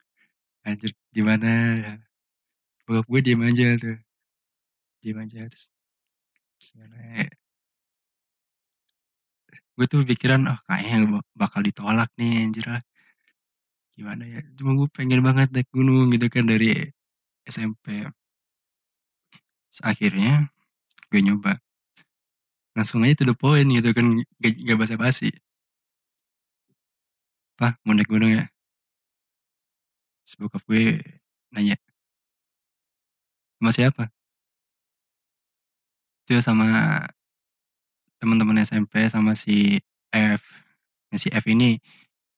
Anjir 0.63 0.95
gimana 1.11 1.49
ya? 1.75 1.91
Bokap 2.87 3.05
gue 3.05 3.19
diem 3.21 3.41
aja 3.43 3.75
tuh 3.77 4.08
diem 5.01 5.17
aja 5.23 5.47
terus 5.47 5.71
gimana 6.59 6.95
ya? 6.99 7.27
Gue 9.75 9.85
tuh 9.87 10.03
pikiran 10.03 10.43
oh 10.51 10.59
kayaknya 10.67 11.23
bakal 11.41 11.63
ditolak 11.63 12.11
nih 12.19 12.45
anjir 12.45 12.65
lah. 12.67 12.83
Gimana 13.95 14.23
ya? 14.27 14.39
Cuma 14.59 14.71
gue 14.75 14.87
pengen 14.91 15.21
banget 15.23 15.47
naik 15.55 15.69
gunung 15.71 16.11
gitu 16.11 16.27
kan 16.27 16.43
dari 16.51 16.91
SMP 17.47 18.07
akhirnya 19.79 20.51
gue 21.11 21.21
nyoba. 21.23 21.63
Langsung 22.75 23.03
aja 23.07 23.23
to 23.23 23.25
the 23.27 23.35
point 23.35 23.67
gitu 23.71 23.89
kan 23.95 24.05
gak, 24.43 24.53
gak 24.67 24.77
basa-basi. 24.79 25.31
Apa 27.55 27.79
mau 27.87 27.95
naik 27.95 28.11
gunung 28.11 28.31
ya? 28.35 28.51
Terus 30.23 30.35
bokap 30.39 30.63
gue 30.67 30.99
nanya 31.55 31.75
sama 33.59 33.71
siapa 33.75 34.18
itu 36.29 36.37
sama 36.45 37.01
teman-teman 38.21 38.61
SMP 38.61 39.09
sama 39.09 39.33
si 39.33 39.81
F 40.13 40.45
si 41.17 41.33
F 41.33 41.45
ini 41.49 41.81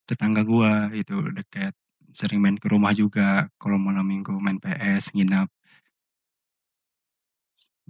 tetangga 0.07 0.47
gua 0.47 0.87
itu 0.95 1.19
dekat 1.35 1.75
sering 2.15 2.39
main 2.39 2.55
ke 2.55 2.71
rumah 2.71 2.95
juga 2.95 3.51
kalau 3.59 3.75
malam 3.75 4.07
minggu 4.07 4.31
main 4.39 4.63
PS 4.63 5.11
nginap 5.11 5.51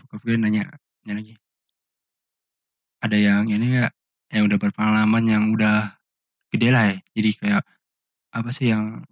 bokap 0.02 0.26
gue 0.26 0.36
nanya 0.42 0.66
nanya 1.06 1.14
lagi. 1.22 1.34
Ada 3.06 3.18
yang 3.22 3.46
ini 3.54 3.78
ya 3.78 3.88
yang 4.34 4.50
udah 4.50 4.58
berpengalaman 4.58 5.24
yang 5.30 5.44
udah 5.54 6.02
gede 6.50 6.70
lah 6.74 6.84
ya? 6.90 6.98
Jadi 7.14 7.30
kayak 7.38 7.64
apa 8.34 8.50
sih 8.50 8.74
yang 8.74 9.06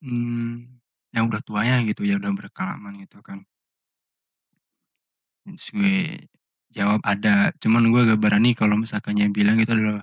hmm, 0.00 0.80
yang 1.12 1.24
udah 1.28 1.40
tuanya 1.44 1.84
gitu 1.84 2.08
ya 2.08 2.16
udah 2.16 2.32
berpengalaman 2.32 3.04
gitu 3.04 3.20
kan 3.20 3.44
terus 5.44 5.66
gue 5.74 5.96
jawab 6.72 7.00
ada. 7.04 7.52
Cuman 7.60 7.90
gue 7.92 8.00
gak 8.08 8.20
berani 8.22 8.54
kalau 8.56 8.78
misalkannya 8.80 9.28
bilang 9.30 9.60
itu 9.60 9.70
adalah 9.74 10.02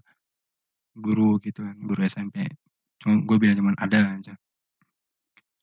guru 0.99 1.39
gitu 1.39 1.63
kan 1.63 1.75
guru 1.79 2.01
SMP 2.05 2.45
cuma 2.99 3.23
gue 3.23 3.37
bilang 3.39 3.55
cuman 3.55 3.75
ada 3.79 4.19
aja 4.19 4.33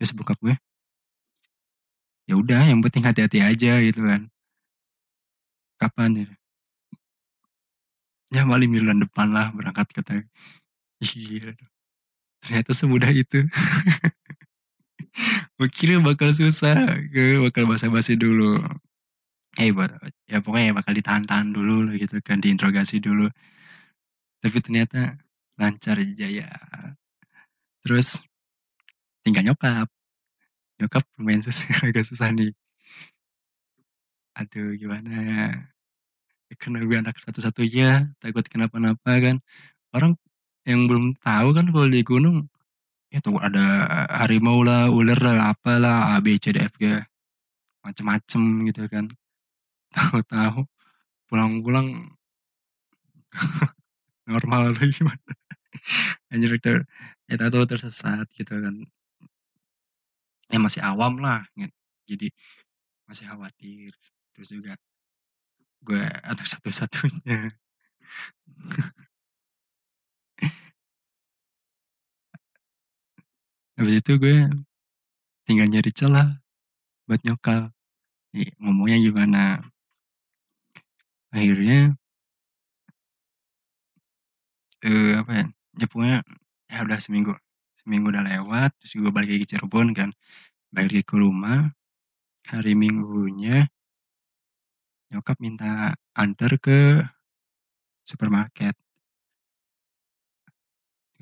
terus 0.00 0.12
bokap 0.16 0.40
gue 0.40 0.56
ya 2.26 2.34
udah 2.34 2.64
yang 2.66 2.80
penting 2.82 3.06
hati-hati 3.06 3.38
aja 3.38 3.78
gitu 3.86 4.02
kan. 4.02 4.26
Kapan 5.78 6.10
ya 6.24 6.28
ya 8.34 8.42
paling 8.42 8.66
bulan 8.74 8.98
depan 9.06 9.30
lah 9.30 9.54
berangkat 9.54 9.86
kata 9.94 10.26
iya 11.04 11.54
ternyata 12.42 12.70
semudah 12.74 13.12
itu. 13.14 13.46
Gue 15.56 15.72
kira 15.72 15.96
bakal 16.04 16.28
susah 16.36 17.00
gue 17.08 17.40
bakal 17.40 17.64
basa-basi 17.64 18.12
dulu 18.20 18.60
eh 19.56 19.72
ya 20.28 20.38
pokoknya 20.44 20.76
bakal 20.76 20.92
ditahan-tahan 20.92 21.48
dulu 21.56 21.88
lah 21.88 21.94
gitu 21.96 22.20
kan 22.20 22.38
diinterogasi 22.44 23.00
dulu. 23.00 23.32
Tapi 24.44 24.56
ternyata 24.60 25.16
lancar 25.56 25.96
jaya 26.12 26.48
terus 27.80 28.20
tinggal 29.24 29.44
nyokap. 29.48 29.88
Nyokap 30.76 31.04
lumayan 31.16 31.40
susah 31.40 31.72
agak 31.88 32.04
susah 32.04 32.28
nih. 32.36 32.52
Aduh 34.36 34.76
gimana? 34.76 35.12
Ya 36.52 36.54
karena 36.60 36.84
gue 36.84 36.96
anak 37.00 37.16
satu-satunya 37.16 38.12
takut 38.20 38.44
kenapa-napa 38.44 39.12
kan. 39.24 39.36
Orang 39.96 40.20
yang 40.68 40.84
belum 40.84 41.16
tahu 41.16 41.48
kan 41.56 41.66
kalau 41.72 41.88
di 41.88 42.02
gunung 42.04 42.52
itu 43.08 43.30
ada 43.40 43.88
harimau 44.20 44.60
lah 44.60 44.92
ular 44.92 45.16
lah 45.16 45.56
apalah 45.56 46.12
A 46.12 46.20
B 46.20 46.36
C 46.36 46.52
D 46.52 46.60
F 46.60 46.76
G. 46.76 47.00
Macem-macem 47.80 48.42
gitu 48.68 48.84
kan 48.92 49.08
tahu-tahu 49.96 50.68
pulang-pulang 51.28 52.12
normal 54.30 54.72
atau 54.74 54.86
gimana? 54.90 55.32
Anjir 56.32 56.58
ter 56.60 56.84
ya 57.30 57.34
tahu 57.40 57.64
tersesat 57.64 58.26
gitu 58.36 58.54
kan. 58.58 58.74
Ya 60.52 60.58
masih 60.62 60.82
awam 60.84 61.18
lah 61.18 61.42
jadi 62.06 62.30
masih 63.08 63.26
khawatir. 63.30 63.92
Terus 64.34 64.48
juga 64.52 64.72
gue 65.86 66.02
anak 66.26 66.46
satu-satunya. 66.52 67.54
Habis 73.76 73.94
itu 74.00 74.12
gue 74.16 74.48
tinggal 75.46 75.68
nyari 75.68 75.92
celah 75.92 76.40
buat 77.06 77.20
nyokal 77.22 77.70
ya, 78.34 78.50
ngomongnya 78.58 78.98
gimana 78.98 79.42
akhirnya 81.36 81.92
eh 84.84 85.12
apa 85.20 85.32
ya 85.38 85.44
ya 85.80 85.86
pokoknya 85.90 86.18
ya 86.72 86.78
udah 86.86 86.98
seminggu 87.04 87.32
seminggu 87.86 88.10
udah 88.10 88.24
lewat 88.26 88.70
terus 88.80 88.92
gue 88.98 89.12
balik 89.14 89.30
lagi 89.30 89.42
ke 89.44 89.48
Cirebon 89.54 89.88
kan. 89.94 90.10
Balik 90.74 90.90
lagi 90.90 91.04
ke 91.06 91.16
rumah 91.22 91.70
hari 92.50 92.72
minggunya 92.74 93.70
nyokap 95.10 95.38
minta 95.38 95.94
antar 96.18 96.58
ke 96.58 97.04
supermarket. 98.02 98.74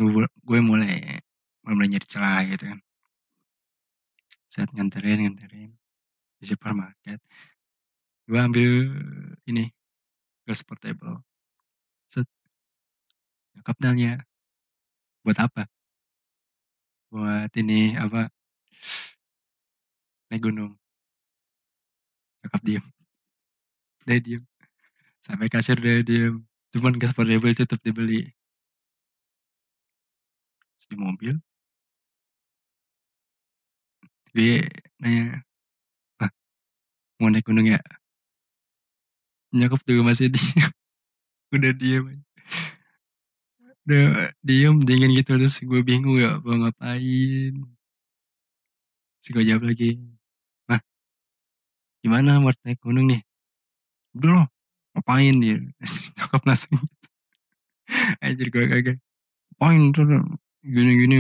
Gue, 0.01 0.59
mulai 0.65 1.21
mulai 1.65 1.87
nyari 1.93 2.07
celah 2.09 2.41
gitu 2.49 2.65
kan. 2.73 2.81
Saat 4.49 4.73
nganterin 4.75 5.29
nganterin 5.29 5.71
di 6.41 6.45
supermarket. 6.49 7.21
Gue 8.25 8.41
ambil 8.41 8.71
ini 9.45 9.69
gas 10.47 10.61
portable 10.63 11.25
set 12.13 12.29
nyokap 13.57 13.77
nanya 13.81 14.21
buat 15.25 15.39
apa? 15.41 15.65
Buat 17.09 17.51
ini 17.57 17.97
apa? 17.97 18.29
Naik 20.29 20.43
gunung. 20.45 20.77
Nyokap 22.45 22.61
diem. 22.61 22.85
Dia 24.05 24.21
diem. 24.21 24.43
Sampai 25.25 25.49
kasir 25.49 25.81
dia 25.81 26.05
diem. 26.05 26.45
Cuman 26.73 27.01
gas 27.01 27.17
portable 27.17 27.57
tetap 27.57 27.81
dibeli. 27.81 28.29
Terus 30.77 30.87
di 30.93 30.97
mobil? 31.01 31.35
Dia 34.37 34.67
nanya 35.01 35.41
ah 36.21 36.31
mau 37.23 37.31
naik 37.33 37.47
gunung 37.49 37.71
ya 37.71 37.81
nyokap 39.55 39.81
juga 39.87 40.03
masih 40.11 40.29
diem 40.35 40.71
udah 41.55 41.73
diem 41.81 42.05
udah 43.85 44.33
diem 44.41 44.75
dingin 44.81 45.13
gitu 45.13 45.37
terus 45.37 45.61
gue 45.61 45.81
bingung 45.85 46.17
ya 46.17 46.41
mau 46.41 46.57
ngapain? 46.57 47.53
Terus 49.21 49.29
gue 49.35 49.45
jawab 49.49 49.65
lagi 49.69 50.01
mah 50.69 50.81
gimana 52.05 52.41
buat 52.45 52.57
naik 52.65 52.81
gunung 52.85 53.07
nih? 53.13 53.21
Udah 54.17 54.31
loh 54.41 54.47
ngapain 54.97 55.35
dia? 55.43 55.57
Nyokap 56.17 56.43
langsung 56.49 56.77
gitu. 56.81 57.09
Anjir 58.25 58.49
gue 58.53 58.65
kagak 58.73 58.97
ngapain 59.61 59.83
tuh 59.95 60.05
gini-gini 60.65 61.17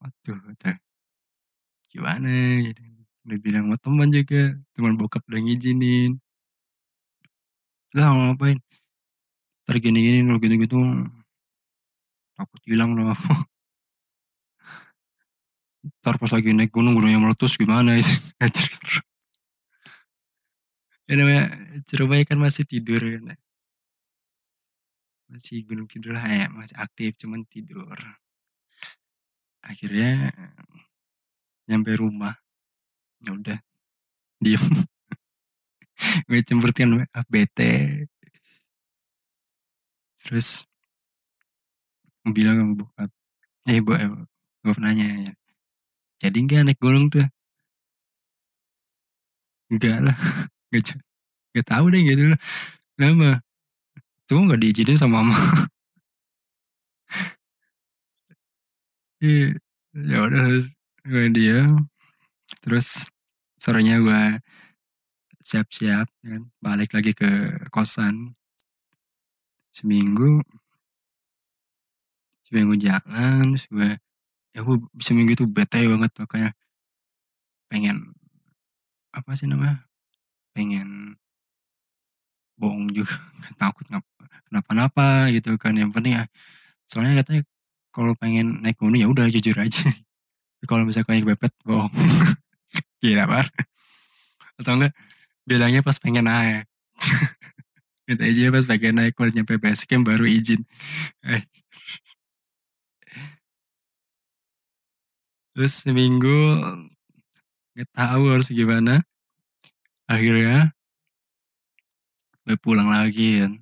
waduh 0.00 0.40
tuh 0.60 0.74
gimana 1.90 2.30
gitu 2.64 2.89
udah 3.26 3.38
bilang 3.44 3.64
sama 3.68 3.76
teman 3.80 4.08
juga 4.12 4.42
teman 4.72 4.94
bokap 4.96 5.22
udah 5.28 5.40
ngizinin. 5.44 6.20
Lah 7.96 8.08
ngapain? 8.14 8.58
Ntar 9.64 9.76
gini-gini 9.82 10.26
lo 10.26 10.38
gitu-gitu 10.42 10.78
takut 12.40 12.60
hilang 12.64 12.96
loh 12.96 13.12
ntar 16.00 16.16
pas 16.20 16.32
lagi 16.32 16.52
naik 16.52 16.72
gunung 16.72 16.96
gunungnya 16.96 17.20
meletus 17.20 17.56
gimana 17.56 17.96
itu? 17.96 18.08
Ya 21.10 21.18
namanya 21.18 21.50
Surabaya 21.90 22.22
kan 22.22 22.38
masih 22.38 22.62
tidur 22.62 23.02
kan? 23.02 23.34
Masih 25.26 25.66
gunung 25.66 25.90
kidul 25.90 26.14
lah 26.14 26.22
ya 26.22 26.46
masih 26.46 26.78
aktif 26.78 27.18
cuman 27.18 27.42
tidur. 27.50 27.98
Akhirnya 29.58 30.30
nyampe 31.66 31.98
rumah 31.98 32.38
ya 33.24 33.30
udah. 33.36 33.58
Diem. 34.40 34.60
Gue 36.28 36.40
cemburt 36.46 36.76
ah, 37.12 37.24
bete 37.28 38.08
terus 40.20 40.68
bilang 42.36 42.56
sama 42.60 42.72
bokap 42.78 43.10
eh 43.68 43.80
bu 43.84 43.92
eh, 43.96 44.08
gue 44.64 44.74
nanya 44.80 45.06
ya 45.26 45.32
jadi 46.20 46.38
nggak 46.44 46.62
naik 46.68 46.80
gunung 46.80 47.08
tuh? 47.08 47.24
Enggak 49.72 49.98
lah 50.04 50.16
nggak 50.70 50.82
nggak 51.54 51.66
tahu 51.66 51.84
deh 51.92 52.02
gitu 52.06 52.22
lah 52.32 52.40
kenapa 52.96 53.42
tuh 54.28 54.40
nggak 54.46 54.60
diizinin 54.62 54.98
sama 54.98 55.22
mama 55.24 55.36
Iya, 59.20 59.52
ya 60.08 60.16
udah 60.26 60.44
gue 61.04 61.24
dia 61.36 61.60
terus 62.58 63.06
sorenya 63.62 64.02
gue 64.02 64.22
siap-siap 65.46 66.06
kan 66.22 66.42
balik 66.62 66.94
lagi 66.94 67.14
ke 67.14 67.58
kosan. 67.70 68.34
Seminggu 69.70 70.42
seminggu 72.50 72.74
jalan 72.82 73.54
terus 73.54 73.66
gue 73.70 73.90
ya 74.50 74.60
gue 74.66 74.76
seminggu 74.98 75.38
itu 75.38 75.46
bete 75.46 75.86
banget 75.86 76.10
makanya 76.18 76.50
pengen 77.70 78.10
apa 79.14 79.30
sih 79.38 79.46
namanya 79.46 79.86
pengen 80.50 81.14
bohong 82.58 82.90
juga 82.90 83.14
takut 83.62 83.86
kenapa-napa 84.50 85.30
gitu 85.30 85.54
kan 85.54 85.78
yang 85.78 85.94
penting 85.94 86.18
ya 86.18 86.26
soalnya 86.90 87.22
katanya 87.22 87.42
kalau 87.94 88.12
pengen 88.18 88.58
naik 88.66 88.74
gunung 88.82 88.98
ya 88.98 89.06
udah 89.06 89.30
jujur 89.30 89.54
aja 89.54 89.86
kalau 90.68 90.84
misalnya 90.84 91.08
kayak 91.08 91.24
bepet 91.36 91.52
bohong 91.64 91.92
gila 93.02 93.24
bar 93.24 93.46
atau 94.60 94.76
enggak 94.76 94.92
bilangnya 95.48 95.80
pas 95.82 95.96
pengen 95.98 96.28
naik. 96.28 96.68
Gitu 98.06 98.22
aja 98.22 98.50
pas 98.54 98.66
pengen 98.68 98.94
naik 99.00 99.14
kalau 99.16 99.30
nyampe 99.32 99.56
base 99.56 99.88
camp 99.88 100.06
baru 100.06 100.26
izin. 100.28 100.62
Eh. 101.26 101.42
terus 105.50 105.82
seminggu 105.82 106.62
nggak 107.74 107.90
tahu 107.96 108.22
harus 108.30 108.48
gimana. 108.52 109.02
Akhirnya 110.06 110.70
gue 112.46 112.56
pulang 112.60 112.88
lagi 112.90 113.42
kan. 113.42 113.52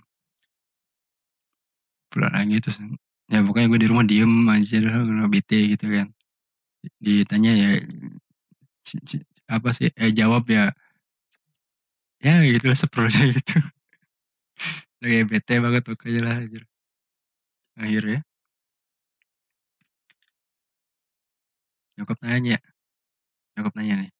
Pulang 2.12 2.32
lagi 2.32 2.56
terus 2.60 2.80
ya 3.28 3.44
pokoknya 3.44 3.68
gue 3.68 3.80
di 3.84 3.88
rumah 3.88 4.04
diem 4.08 4.32
aja 4.48 4.80
lah 4.88 5.28
bete 5.28 5.76
gitu 5.76 5.86
kan 5.92 6.08
ditanya 7.04 7.52
ya 7.62 7.68
apa 9.48 9.68
sih? 9.76 9.88
Eh 9.96 10.10
jawab 10.18 10.44
ya 10.48 10.72
ya 12.24 12.42
gitu 12.46 12.66
lah 12.70 12.78
seperlunya 12.78 13.22
gitu. 13.36 13.56
Kayak 15.02 15.24
bete 15.30 15.54
banget 15.64 15.82
pokoknya 15.86 16.20
lah 16.26 16.36
aja 16.42 16.60
akhirnya 17.78 18.20
nyokap 21.96 22.18
nanya 22.24 22.56
nyokap 23.54 23.74
nanya 23.78 23.94
nih. 24.02 24.10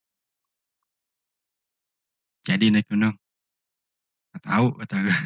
Jadi 2.48 2.66
naik 2.72 2.86
gunung? 2.90 3.14
Gak 4.32 4.42
tahu 4.46 4.66
kata 4.80 4.96
gue 5.04 5.16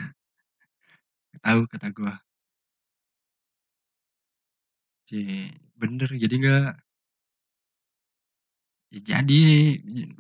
gak 1.33 1.43
tahu 1.47 1.61
kata 1.73 1.89
gue 1.97 2.15
sih 5.09 5.53
bener 5.81 6.09
jadi 6.23 6.35
nggak 6.41 6.92
ya 8.93 9.01
jadi 9.01 9.41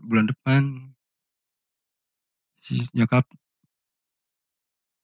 bulan 0.00 0.26
depan 0.32 0.62
si 2.64 2.80
nyokap 2.96 3.26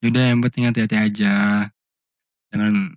yaudah 0.00 0.24
yang 0.30 0.40
penting 0.40 0.64
hati-hati 0.70 0.96
aja. 0.96 1.66
Jangan 2.48 2.96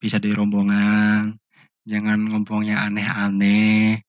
pisah 0.00 0.18
dari 0.18 0.34
rombongan 0.34 1.38
jangan 1.86 2.18
ngomongnya 2.30 2.86
aneh-aneh. 2.86 4.02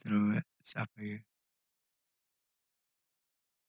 Terus 0.00 0.70
apa 0.76 0.98
ya? 1.00 1.20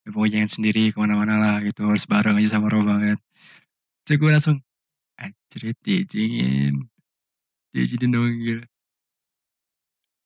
Ya 0.04 0.10
pokoknya 0.12 0.44
jangan 0.44 0.52
sendiri 0.52 0.92
ke 0.92 0.98
mana-mana 1.00 1.36
lah 1.40 1.56
gitu 1.64 1.88
harus 1.88 2.04
bareng 2.08 2.40
aja 2.40 2.60
sama 2.60 2.68
rombongan. 2.72 3.18
Terus 4.04 4.18
gue 4.20 4.30
langsung 4.32 4.58
anjir 5.20 5.76
diizinin 5.84 6.88
diizinin 7.74 8.12
dong 8.14 8.32
gila. 8.44 8.66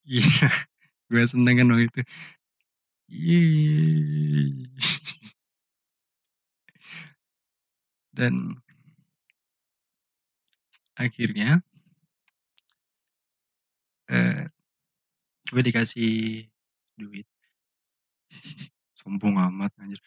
Iya 0.07 0.66
gue 1.07 1.23
seneng 1.31 1.55
kan 1.59 1.71
itu. 1.79 2.01
Dan 8.17 8.33
akhirnya 10.97 11.61
eh, 14.09 14.49
gue 15.51 15.61
dikasih 15.63 16.43
duit. 16.99 17.27
Sombong 18.99 19.35
amat 19.47 19.71
anjir. 19.79 19.99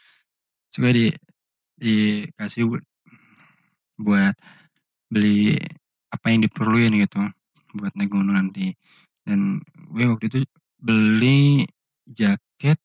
Terus 0.68 0.78
gue 0.82 0.92
di 0.98 1.06
dikasih 1.80 2.62
buat, 2.68 2.84
buat 3.96 4.36
beli 5.08 5.56
apa 6.12 6.26
yang 6.32 6.44
diperluin 6.44 6.92
gitu 7.04 7.20
buat 7.78 7.92
naik 7.96 8.12
nanti. 8.12 8.74
Dan 9.24 9.62
gue 9.94 10.04
waktu 10.10 10.26
itu 10.28 10.38
beli 10.80 11.68
jaket 12.08 12.80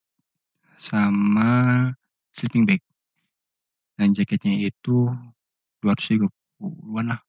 sama 0.76 1.90
sleeping 2.30 2.68
bag. 2.68 2.84
Dan 3.96 4.12
jaketnya 4.12 4.52
itu 4.60 5.08
230-an 5.80 7.06
lah. 7.08 7.20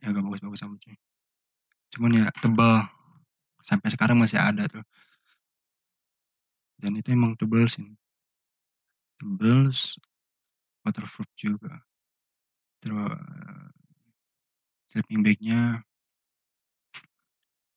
Ya 0.00 0.10
gak 0.10 0.24
bagus-bagus 0.24 0.64
amat 0.64 0.80
sih. 0.88 0.96
Cuman 1.92 2.24
ya 2.24 2.24
tebal 2.40 2.88
sampai 3.60 3.88
sekarang 3.92 4.16
masih 4.16 4.40
ada 4.40 4.64
tuh. 4.64 4.84
Dan 6.80 6.96
itu 6.96 7.12
emang 7.12 7.36
tebel 7.36 7.68
sih. 7.68 7.84
Tebel 9.20 9.68
waterproof 10.86 11.28
juga. 11.36 11.84
Terus 12.80 13.18
sleeping 14.88 15.20
bagnya 15.20 15.84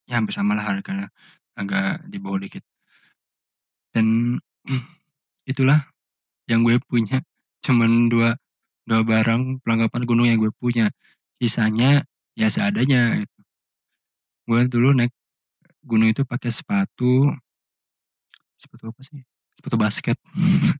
ya 0.08 0.18
hampir 0.18 0.32
sama 0.32 0.56
lah 0.56 0.64
harganya 0.64 1.12
agak 1.56 2.04
di 2.08 2.18
bawah 2.18 2.40
dikit. 2.40 2.64
Dan 3.92 4.38
itulah 5.50 5.92
yang 6.48 6.64
gue 6.64 6.80
punya. 6.82 7.20
Cuman 7.64 8.10
dua 8.10 8.34
dua 8.82 9.00
barang 9.06 9.62
perlengkapan 9.62 10.02
gunung 10.08 10.26
yang 10.28 10.40
gue 10.40 10.52
punya. 10.54 10.90
Sisanya 11.42 12.06
ya 12.38 12.48
seadanya 12.48 13.18
gitu. 13.18 13.38
gue 14.42 14.60
dulu 14.66 14.90
naik 14.96 15.12
gunung 15.86 16.10
itu 16.10 16.26
pakai 16.26 16.50
sepatu 16.50 17.30
sepatu 18.58 18.94
apa 18.94 19.00
sih? 19.02 19.22
Sepatu 19.58 19.76
basket. 19.78 20.18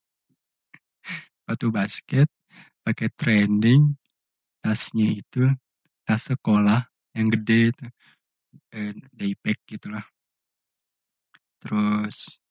Sepatu 1.42 1.66
basket 1.74 2.28
pakai 2.86 3.10
training 3.14 3.98
tasnya 4.62 5.10
itu 5.10 5.50
tas 6.06 6.30
sekolah 6.30 6.86
yang 7.18 7.26
gede 7.34 7.74
itu. 7.74 7.86
Eh, 8.72 8.92
daypack 9.12 9.58
gitulah 9.68 10.11
terus 11.62 12.42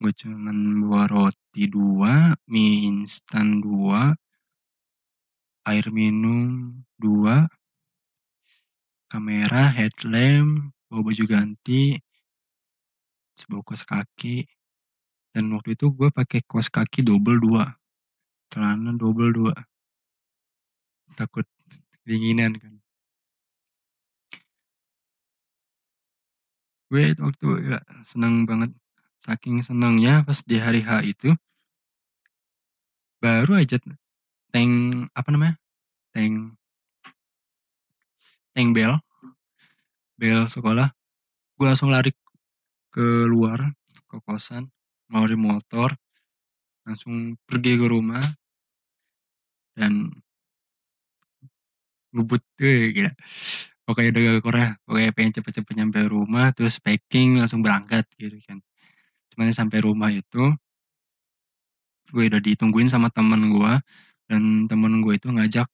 gue 0.00 0.12
cuman 0.16 0.80
bawa 0.88 1.04
roti 1.12 1.68
dua 1.68 2.32
mie 2.48 2.88
instan 2.88 3.60
dua 3.60 4.16
air 5.68 5.86
minum 5.92 6.80
dua 6.96 7.44
kamera 9.12 9.68
headlamp 9.76 10.72
bawa 10.88 11.00
baju 11.04 11.24
ganti 11.28 12.00
sebawa 13.38 13.62
kaos 13.66 13.82
kaki. 13.82 14.46
Dan 15.34 15.50
waktu 15.50 15.74
itu 15.74 15.90
gue 15.90 16.08
pakai 16.14 16.46
kaos 16.46 16.70
kaki 16.70 17.02
double 17.02 17.38
dua 17.42 17.74
celana 18.50 18.94
double 18.94 19.34
dua. 19.34 19.54
Takut 21.18 21.46
dinginan 22.06 22.54
kan 22.58 22.83
gue 26.94 27.10
waktu 27.18 27.74
ya 27.74 27.78
seneng 28.06 28.46
banget. 28.46 28.70
Saking 29.18 29.66
senengnya 29.66 30.22
pas 30.22 30.38
di 30.46 30.62
hari 30.62 30.78
H 30.86 31.02
itu 31.02 31.34
baru 33.18 33.58
aja 33.58 33.82
tank 34.54 34.72
apa 35.10 35.28
namanya? 35.34 35.58
Tank 36.14 36.54
tank 38.54 38.68
bel 38.70 38.94
bel 40.14 40.46
sekolah. 40.46 40.94
Gue 41.58 41.66
langsung 41.66 41.90
lari 41.90 42.14
keluar 42.94 43.74
ke 44.06 44.22
kosan 44.22 44.70
mau 45.10 45.26
di 45.26 45.34
motor 45.34 45.98
langsung 46.86 47.34
pergi 47.42 47.74
ke 47.74 47.86
rumah 47.90 48.22
dan 49.74 50.14
ngebut 52.14 52.38
tuh 52.54 52.94
gila 52.94 53.10
pokoknya 53.86 54.10
udah 54.12 54.22
gak 54.40 54.44
Korea 54.44 54.68
pokoknya 54.88 55.10
pengen 55.16 55.32
cepet-cepet 55.40 55.74
nyampe 55.80 56.00
rumah 56.08 56.46
terus 56.56 56.80
packing 56.80 57.40
langsung 57.40 57.60
berangkat 57.64 58.08
gitu 58.20 58.36
kan. 58.48 58.58
Cuman 59.32 59.52
sampai 59.52 59.78
rumah 59.84 60.10
itu 60.12 60.54
gue 62.14 62.24
udah 62.30 62.40
ditungguin 62.42 62.88
sama 62.88 63.08
temen 63.12 63.50
gue 63.50 63.72
dan 64.30 64.42
temen 64.70 65.02
gue 65.04 65.14
itu 65.18 65.28
ngajak 65.32 65.68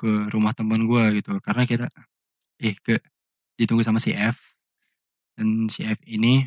ke 0.00 0.10
rumah 0.34 0.52
temen 0.56 0.86
gue 0.90 1.22
gitu. 1.22 1.38
Karena 1.44 1.62
kita 1.68 1.86
eh 2.62 2.74
ke 2.78 2.98
ditunggu 3.58 3.82
sama 3.86 3.98
si 4.02 4.12
F. 4.16 4.38
Dan 5.38 5.68
si 5.72 5.86
F 5.86 6.00
ini 6.08 6.44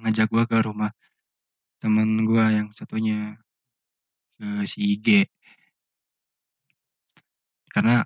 ngajak 0.00 0.28
gue 0.32 0.44
ke 0.50 0.58
rumah 0.64 0.90
temen 1.82 2.24
gue 2.28 2.44
yang 2.56 2.68
satunya 2.76 3.36
ke 4.38 4.66
si 4.68 4.98
G. 5.02 5.26
Karena 7.72 8.04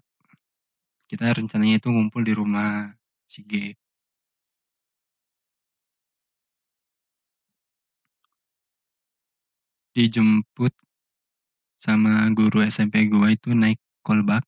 kita 1.11 1.31
rencananya 1.39 1.79
itu 1.79 1.89
ngumpul 1.95 2.23
di 2.27 2.35
rumah 2.35 2.91
si 3.31 3.41
G. 3.47 3.75
Dijemput 9.95 10.75
sama 11.79 12.29
guru 12.37 12.61
SMP 12.67 13.07
gue 13.09 13.29
itu 13.33 13.55
naik 13.55 13.81
kolbak 14.03 14.45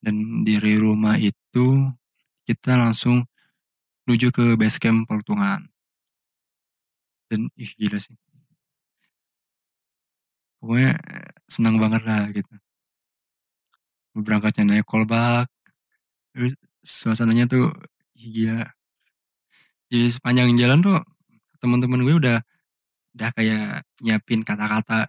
dan 0.00 0.46
dari 0.46 0.78
rumah 0.80 1.18
itu 1.20 1.90
kita 2.48 2.78
langsung 2.80 3.28
menuju 4.06 4.28
ke 4.32 4.44
base 4.56 4.78
camp 4.82 5.06
Portungan. 5.10 5.68
Dan 7.30 7.46
ih 7.54 7.70
gila 7.78 7.98
sih. 8.02 8.16
Pokoknya 10.60 10.92
senang 11.48 11.76
banget 11.82 12.02
lah 12.08 12.26
gitu. 12.34 12.54
Berangkatnya 14.14 14.64
naik 14.66 14.86
kolbak 14.88 15.46
terus 16.34 16.52
suasananya 16.84 17.44
tuh 17.50 17.64
ih, 18.18 18.28
gila. 18.34 18.62
Di 19.90 20.06
sepanjang 20.06 20.54
jalan 20.54 20.78
tuh 20.86 20.98
teman-teman 21.62 22.00
gue 22.06 22.14
udah 22.22 22.38
udah 23.16 23.30
kayak 23.36 23.84
nyiapin 24.04 24.40
kata-kata 24.46 25.06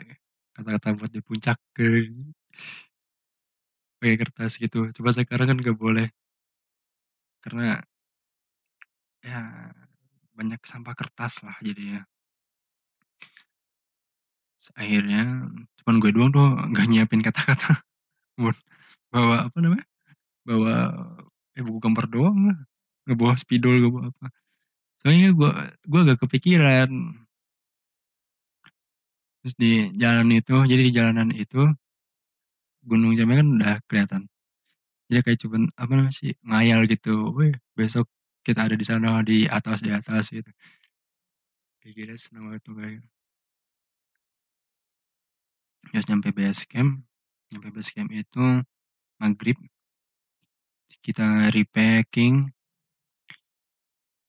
kata-kata 0.56 0.88
buat 0.98 1.12
di 1.14 1.22
puncak 1.24 1.58
ke 1.78 2.10
pakai 4.02 4.18
kertas 4.18 4.58
gitu. 4.58 4.90
Coba 4.98 5.10
sekarang 5.14 5.54
kan 5.54 5.58
gak 5.62 5.78
boleh. 5.78 6.12
Karena 7.44 7.82
ya 9.22 9.70
banyak 10.34 10.62
sampah 10.66 10.96
kertas 10.98 11.46
lah 11.46 11.54
jadinya. 11.62 12.02
Terus 14.62 14.70
akhirnya 14.78 15.22
cuman 15.82 15.96
gue 15.98 16.12
doang 16.14 16.30
tuh 16.30 16.46
nggak 16.70 16.86
nyiapin 16.86 17.22
kata-kata 17.26 17.82
Buat 18.42 18.58
bawa 19.14 19.50
apa 19.50 19.58
namanya 19.62 19.86
bawa 20.48 20.76
eh 21.58 21.64
buku 21.66 21.80
gambar 21.84 22.06
doang 22.12 22.38
lah. 22.50 22.58
Nggak 23.06 23.18
bawa 23.18 23.34
spidol 23.38 23.76
gak 23.82 23.94
bawa 23.94 24.06
apa. 24.14 24.28
Soalnya 25.02 25.30
gue 25.34 25.52
gue 25.90 26.00
agak 26.06 26.20
kepikiran. 26.28 26.90
Terus 29.42 29.56
di 29.58 29.72
jalan 29.98 30.30
itu 30.38 30.56
jadi 30.70 30.82
di 30.86 30.94
jalanan 30.94 31.30
itu 31.34 31.62
gunung 32.86 33.14
jamnya 33.18 33.42
kan 33.42 33.48
udah 33.58 33.76
kelihatan. 33.90 34.22
Jadi 35.10 35.22
kayak 35.26 35.40
cuman 35.44 35.64
apa 35.78 35.92
namanya 35.98 36.16
sih 36.16 36.32
ngayal 36.46 36.82
gitu. 36.90 37.34
Weh 37.38 37.54
besok 37.78 38.06
kita 38.46 38.66
ada 38.70 38.76
di 38.78 38.86
sana 38.86 39.22
di 39.26 39.46
atas 39.50 39.82
di 39.86 39.92
atas 39.94 40.34
gitu. 40.34 40.50
Kayak 41.82 41.94
gila 41.98 42.16
seneng 42.18 42.44
banget 42.50 42.62
tuh 42.66 42.76
kayak 42.78 43.02
terus 45.92 46.06
nyampe 46.08 46.30
base 46.32 46.64
camp 46.72 47.04
nyampe 47.52 47.70
base 47.76 47.92
camp 47.92 48.10
itu 48.14 48.64
maghrib 49.20 49.58
kita 51.00 51.48
repacking 51.56 52.52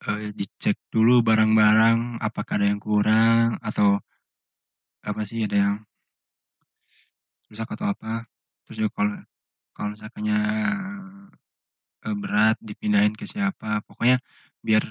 eh, 0.07 0.31
dicek 0.39 0.77
dulu 0.93 1.23
barang-barang 1.27 2.23
apakah 2.23 2.55
ada 2.59 2.67
yang 2.71 2.81
kurang 2.83 3.59
atau 3.63 3.99
apa 5.03 5.21
sih 5.27 5.43
ada 5.47 5.57
yang 5.59 5.75
rusak 7.51 7.69
atau 7.75 7.87
apa. 7.93 8.27
Terus 8.65 8.77
juga 8.87 8.91
kalau 8.97 9.15
kalau 9.77 9.89
misalkannya 9.95 10.39
eh, 12.07 12.17
berat 12.23 12.57
dipindahin 12.63 13.15
ke 13.19 13.25
siapa 13.29 13.83
pokoknya 13.87 14.19
biar 14.67 14.85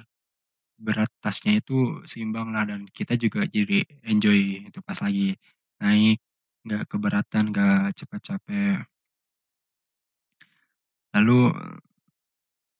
berat 0.82 1.12
tasnya 1.24 1.62
itu 1.62 2.02
seimbang 2.10 2.50
lah 2.56 2.66
dan 2.70 2.90
kita 2.90 3.14
juga 3.20 3.46
jadi 3.46 3.86
enjoy 4.12 4.68
itu 4.70 4.80
pas 4.82 4.98
lagi 5.06 5.38
naik 5.82 6.18
nggak 6.66 6.84
keberatan 6.92 7.44
nggak 7.54 7.94
cepat 7.98 8.22
capek 8.28 8.78
lalu 11.16 11.52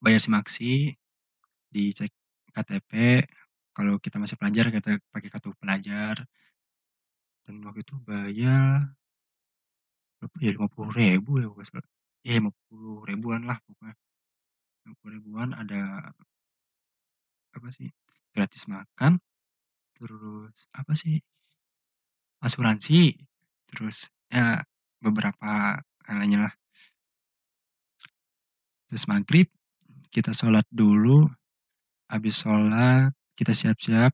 bayar 0.04 0.22
simaksi 0.24 0.96
dicek 1.72 2.12
KTP 2.52 3.24
kalau 3.72 3.96
kita 4.04 4.20
masih 4.20 4.36
pelajar 4.36 4.68
kita 4.72 5.00
pakai 5.14 5.30
kartu 5.32 5.56
pelajar. 5.56 6.28
Dan 7.48 7.64
waktu 7.66 7.82
itu 7.84 7.96
bayar 8.04 8.92
berapa 10.22 10.38
ya 10.38 10.52
lima 10.54 10.70
puluh 10.70 10.94
ribu 10.94 11.42
ya 11.42 11.50
bukan 11.50 11.82
ya 12.22 12.38
lima 12.38 12.52
puluh 12.70 13.02
ribuan 13.10 13.42
lah 13.50 13.58
pokoknya. 13.66 13.96
lima 14.86 14.96
puluh 15.02 15.14
ribuan 15.18 15.50
ada 15.58 16.14
apa 17.52 17.68
sih 17.74 17.90
gratis 18.32 18.70
makan 18.70 19.18
terus 19.98 20.54
apa 20.78 20.94
sih 20.94 21.18
asuransi 22.46 23.18
terus 23.66 24.14
ya 24.30 24.62
beberapa 25.02 25.82
lainnya 26.06 26.50
lah 26.50 26.54
terus 28.92 29.08
maghrib 29.08 29.48
kita 30.12 30.36
sholat 30.36 30.68
dulu 30.68 31.32
habis 32.12 32.44
sholat 32.44 33.16
kita 33.40 33.56
siap-siap 33.56 34.12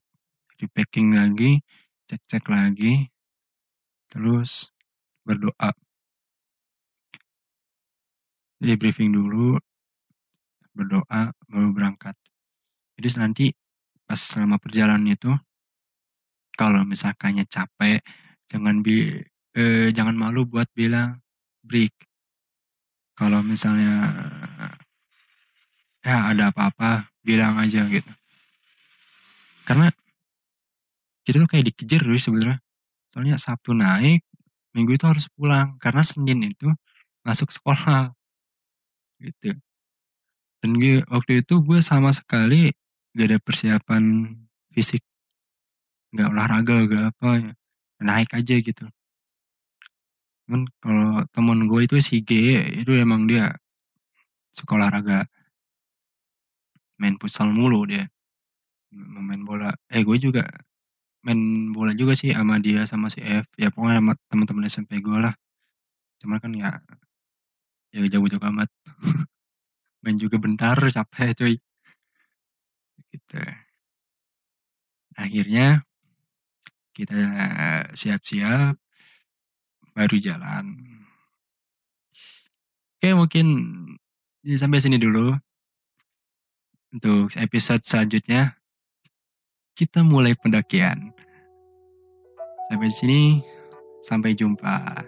repacking 0.61 1.17
lagi 1.17 1.65
cek-cek 2.05 2.45
lagi 2.45 3.09
terus 4.05 4.69
berdoa. 5.25 5.73
Jadi 8.61 8.73
briefing 8.77 9.17
dulu 9.17 9.57
berdoa 10.77 11.33
baru 11.49 11.69
berangkat. 11.73 12.13
Jadi 12.97 13.07
nanti 13.17 13.45
pas 14.05 14.17
selama 14.17 14.61
perjalanan 14.61 15.09
itu 15.09 15.33
kalau 16.53 16.85
misalkannya 16.85 17.49
capek 17.49 18.01
jangan 18.45 18.85
bi 18.85 19.21
eh, 19.57 19.89
jangan 19.89 20.13
malu 20.13 20.45
buat 20.45 20.69
bilang 20.77 21.21
break 21.65 21.93
kalau 23.17 23.41
misalnya 23.41 24.13
ya 26.05 26.29
ada 26.29 26.53
apa-apa 26.53 27.09
bilang 27.25 27.57
aja 27.57 27.81
gitu. 27.89 28.13
Karena 29.65 29.89
kita 31.25 31.41
tuh 31.41 31.49
kayak 31.49 31.73
dikejar 31.73 32.05
dulu 32.05 32.15
sebenarnya. 32.21 32.61
Soalnya 33.09 33.35
Sabtu 33.41 33.73
naik 33.73 34.21
Minggu 34.77 34.93
itu 34.93 35.09
harus 35.09 35.25
pulang 35.33 35.73
karena 35.81 36.05
Senin 36.05 36.53
itu 36.53 36.69
masuk 37.25 37.49
sekolah. 37.49 38.13
Gitu. 39.17 39.57
Dan 40.61 40.77
gue, 40.77 41.01
waktu 41.09 41.41
itu 41.41 41.57
gue 41.65 41.81
sama 41.81 42.13
sekali 42.13 42.69
gak 43.17 43.25
ada 43.33 43.39
persiapan 43.41 44.37
fisik. 44.69 45.01
Nggak 46.13 46.29
olahraga 46.29 46.75
gak 46.85 47.03
apa 47.09 47.29
ya. 47.41 47.51
Naik 47.97 48.37
aja 48.37 48.55
gitu 48.61 48.85
cuman 50.47 50.63
kalau 50.79 51.27
temen 51.35 51.67
gue 51.67 51.81
itu 51.83 51.99
si 51.99 52.23
G 52.23 52.31
itu 52.79 52.95
emang 52.95 53.27
dia 53.27 53.51
suka 54.55 54.79
olahraga. 54.79 55.27
Main 56.95 57.19
futsal 57.19 57.51
mulu 57.51 57.83
dia. 57.83 58.07
Main 58.95 59.43
bola. 59.43 59.75
Eh 59.91 60.07
gue 60.07 60.17
juga 60.17 60.47
main 61.27 61.69
bola 61.75 61.91
juga 61.91 62.15
sih 62.15 62.31
sama 62.31 62.63
dia 62.63 62.87
sama 62.87 63.11
si 63.11 63.19
F. 63.19 63.51
Ya 63.59 63.67
pokoknya 63.75 63.99
sama 63.99 64.13
teman-teman 64.31 64.63
SMP 64.71 65.03
gue 65.03 65.19
lah. 65.19 65.35
Cuman 66.23 66.39
kan 66.39 66.55
ya 66.55 66.79
ya 67.91 68.07
jauh-jauh 68.07 68.39
amat. 68.47 68.71
Main 70.07 70.15
juga 70.15 70.39
bentar 70.39 70.79
capek 70.79 71.35
cuy. 71.35 71.55
Gitu. 73.11 73.43
Akhirnya 75.19 75.83
kita 76.95 77.19
siap-siap 77.93 78.86
baru 79.97 80.21
jalan. 80.21 80.77
Oke 83.01 83.17
mungkin 83.17 83.47
sampai 84.45 84.77
sini 84.77 85.01
dulu 85.01 85.33
untuk 86.93 87.33
episode 87.41 87.81
selanjutnya. 87.81 88.61
Kita 89.73 90.05
mulai 90.05 90.37
pendakian. 90.37 91.09
Sampai 92.69 92.93
sini 92.93 93.41
sampai 94.05 94.37
jumpa 94.37 95.01